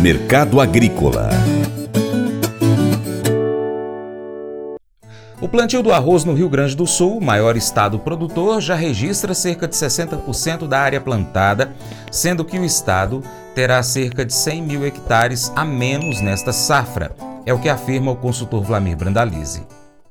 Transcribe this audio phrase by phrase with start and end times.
[0.00, 1.28] Mercado Agrícola
[5.40, 9.66] O plantio do arroz no Rio Grande do Sul, maior estado produtor, já registra cerca
[9.66, 11.74] de 60% da área plantada,
[12.12, 13.24] sendo que o estado
[13.56, 17.10] terá cerca de 100 mil hectares a menos nesta safra.
[17.44, 19.66] É o que afirma o consultor Vlamir Brandalize.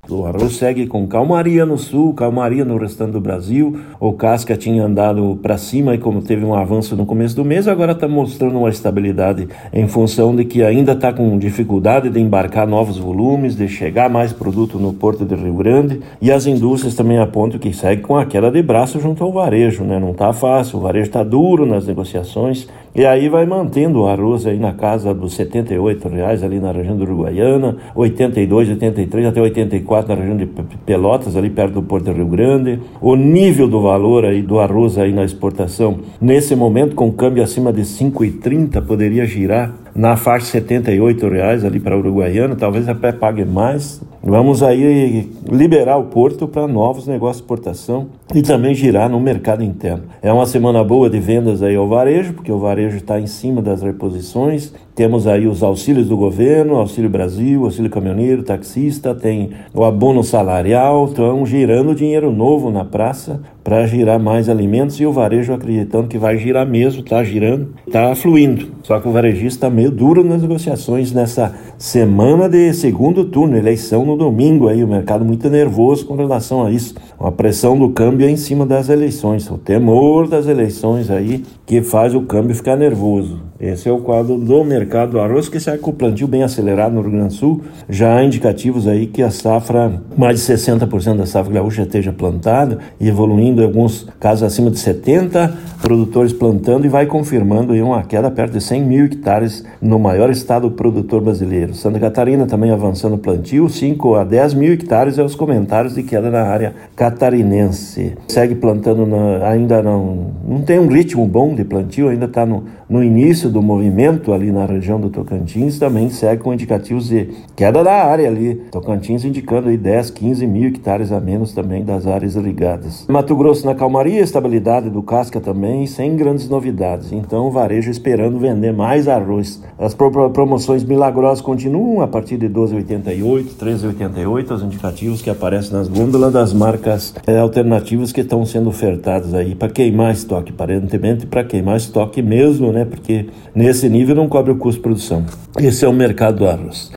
[0.10, 3.78] O arroz segue com calmaria no sul, calmaria no restante do Brasil.
[4.00, 7.68] O casca tinha andado para cima e como teve um avanço no começo do mês,
[7.68, 12.66] agora está mostrando uma estabilidade em função de que ainda está com dificuldade de embarcar
[12.66, 16.00] novos volumes, de chegar mais produto no porto de Rio Grande.
[16.22, 19.84] E as indústrias também apontam que segue com a queda de braço junto ao varejo,
[19.84, 20.00] né?
[20.00, 22.66] Não está fácil, o varejo está duro nas negociações.
[22.98, 26.98] E aí vai mantendo o arroz aí na casa dos 78 reais ali na região
[26.98, 30.48] do Uruguaiana, 82, 83 até 84 na região de
[30.84, 32.80] Pelotas, ali perto do Porto Rio Grande.
[33.00, 37.72] O nível do valor aí do arroz aí na exportação, nesse momento, com câmbio acima
[37.72, 43.46] de 5,30, poderia girar na faixa de 78 reais ali para Uruguaiana, talvez até pague
[43.46, 44.02] mais.
[44.30, 49.64] Vamos aí liberar o porto para novos negócios de exportação e também girar no mercado
[49.64, 50.04] interno.
[50.22, 53.62] É uma semana boa de vendas aí ao varejo, porque o varejo está em cima
[53.62, 54.74] das reposições.
[54.98, 61.06] Temos aí os auxílios do governo, Auxílio Brasil, Auxílio Caminhoneiro, Taxista, tem o abono salarial,
[61.06, 66.18] estão girando dinheiro novo na praça para girar mais alimentos e o varejo acreditando que
[66.18, 68.70] vai girar mesmo, está girando, está fluindo.
[68.82, 74.04] Só que o varejista está meio duro nas negociações nessa semana de segundo turno, eleição
[74.04, 76.96] no domingo aí, o mercado muito nervoso com relação a isso.
[77.20, 82.16] Uma pressão do câmbio em cima das eleições, o temor das eleições aí que faz
[82.16, 83.47] o câmbio ficar nervoso.
[83.60, 86.94] Esse é o quadro do mercado do arroz, que sai com o plantio bem acelerado
[86.94, 87.62] no Rio Grande do Sul.
[87.90, 92.78] Já há indicativos aí que a safra, mais de 60% da safra gaúcha esteja plantada
[93.00, 98.04] e evoluindo em alguns casos acima de 70 produtores plantando e vai confirmando aí uma
[98.04, 101.74] queda perto de 100 mil hectares no maior estado produtor brasileiro.
[101.74, 106.04] Santa Catarina também avançando o plantio, 5 a 10 mil hectares é os comentários de
[106.04, 108.14] queda na área catarinense.
[108.28, 112.66] Segue plantando, na, ainda não, não tem um ritmo bom de plantio, ainda está no,
[112.90, 117.84] no início do movimento ali na região do Tocantins, também segue com indicativos de queda
[117.84, 118.56] da área ali.
[118.72, 123.06] Tocantins indicando aí 10, 15 mil hectares a menos também das áreas ligadas.
[123.08, 127.12] Mato Grosso na calmaria, estabilidade do casca também, sem grandes novidades.
[127.12, 129.62] Então o varejo esperando vender mais arroz.
[129.78, 136.34] As promoções milagrosas continuam a partir de 12,88, 13,88, os indicativos que aparecem nas gôndolas
[136.34, 141.78] das marcas é, alternativas que estão sendo ofertadas aí para queimar estoque, aparentemente para queimar
[141.78, 142.86] estoque mesmo, né?
[142.86, 145.26] Porque nesse nível não cobre o custo de produção.
[145.60, 146.97] Esse é o mercado do arroz.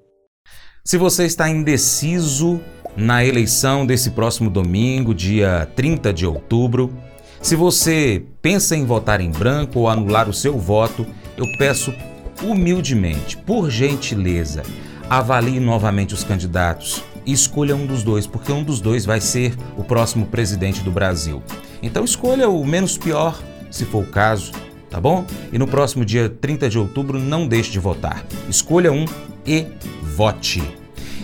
[0.91, 2.59] Se você está indeciso
[2.97, 6.91] na eleição desse próximo domingo, dia 30 de outubro,
[7.41, 11.07] se você pensa em votar em branco ou anular o seu voto,
[11.37, 11.93] eu peço
[12.43, 14.63] humildemente, por gentileza,
[15.09, 19.55] avalie novamente os candidatos e escolha um dos dois, porque um dos dois vai ser
[19.77, 21.41] o próximo presidente do Brasil.
[21.81, 23.41] Então escolha o menos pior,
[23.71, 24.51] se for o caso,
[24.89, 25.25] tá bom?
[25.53, 28.25] E no próximo dia 30 de outubro não deixe de votar.
[28.49, 29.05] Escolha um
[29.47, 29.67] e
[30.01, 30.80] vote.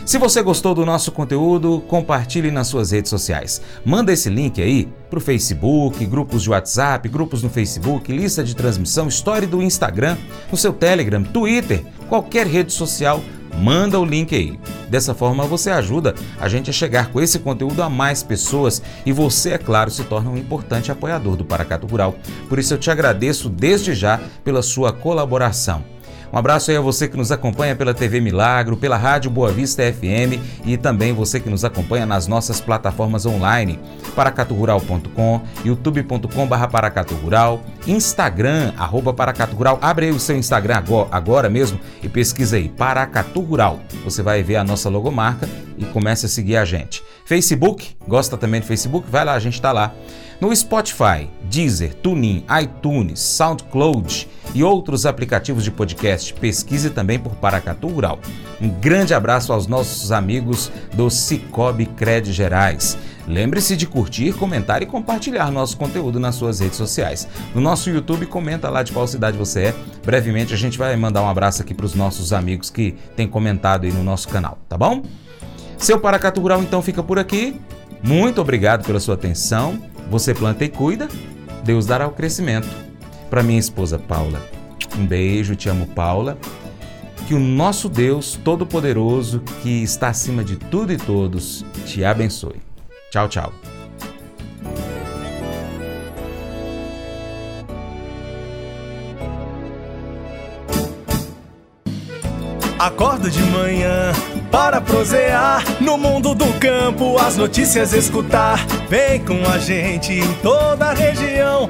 [0.07, 3.61] Se você gostou do nosso conteúdo, compartilhe nas suas redes sociais.
[3.83, 8.55] Manda esse link aí para o Facebook, grupos de WhatsApp, grupos no Facebook, lista de
[8.55, 10.15] transmissão, história do Instagram,
[10.49, 13.21] no seu Telegram, Twitter, qualquer rede social,
[13.57, 14.57] manda o link aí.
[14.87, 19.11] Dessa forma você ajuda a gente a chegar com esse conteúdo a mais pessoas e
[19.11, 22.15] você, é claro, se torna um importante apoiador do Paracato Rural.
[22.47, 25.96] Por isso eu te agradeço desde já pela sua colaboração.
[26.31, 29.81] Um abraço aí a você que nos acompanha pela TV Milagro, pela Rádio Boa Vista
[29.81, 33.79] FM e também você que nos acompanha nas nossas plataformas online,
[34.15, 39.79] paracaturural.com, youtube.com.br paracaturural, Instagram, arroba paracaturural.
[39.81, 43.79] Abre aí o seu Instagram agora mesmo e pesquisa aí, Paracatu Rural.
[44.03, 45.47] Você vai ver a nossa logomarca
[45.77, 47.01] e comece a seguir a gente.
[47.25, 49.09] Facebook, gosta também do Facebook?
[49.09, 49.93] Vai lá, a gente está lá.
[50.41, 57.87] No Spotify, Deezer, TuneIn, iTunes, SoundCloud e outros aplicativos de podcast, pesquise também por Paracatu
[57.87, 58.19] Rural.
[58.61, 62.97] Um grande abraço aos nossos amigos do Cicobi Cred Gerais.
[63.27, 67.27] Lembre-se de curtir, comentar e compartilhar nosso conteúdo nas suas redes sociais.
[67.53, 69.75] No nosso YouTube, comenta lá de qual cidade você é.
[70.05, 73.83] Brevemente a gente vai mandar um abraço aqui para os nossos amigos que têm comentado
[73.83, 75.03] aí no nosso canal, tá bom?
[75.77, 77.59] Seu Paracatu Rural então fica por aqui.
[78.01, 79.77] Muito obrigado pela sua atenção.
[80.09, 81.09] Você planta e cuida,
[81.63, 82.86] Deus dará o crescimento.
[83.29, 84.41] Para minha esposa Paula,
[84.97, 86.37] um beijo, te amo, Paula.
[87.27, 92.61] Que o nosso Deus Todo-Poderoso, que está acima de tudo e todos, te abençoe.
[93.11, 93.53] Tchau, tchau.
[102.79, 104.13] Acordo de manhã
[104.49, 108.65] para prosear no mundo do campo, as notícias escutar.
[108.87, 111.69] Vem com a gente em toda a região